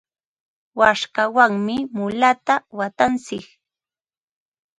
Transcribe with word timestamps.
waskawanmi 0.79 1.75
mulata 1.97 2.55
watantsik. 2.77 3.45